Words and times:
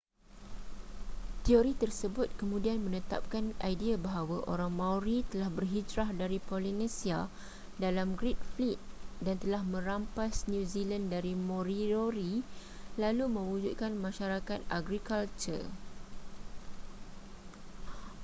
teori 1.45 1.71
tersebut 1.81 2.25
kemudian 2.41 2.79
menetapkan 2.85 3.45
idea 3.73 3.95
bahawa 4.07 4.37
orang 4.53 4.71
maori 4.79 5.17
telah 5.31 5.45
berhijrah 5.57 6.09
dari 6.21 6.37
polinesia 6.49 7.19
dalam 7.83 8.07
great 8.19 8.39
fleet 8.57 8.79
dan 9.25 9.35
telah 9.43 9.61
merampas 9.73 10.33
new 10.51 10.65
zealand 10.73 11.05
dari 11.15 11.33
moriori 11.49 12.33
lalu 13.03 13.25
mewujudkan 13.37 13.91
masyarakat 14.05 14.57
agrikultur 14.77 15.61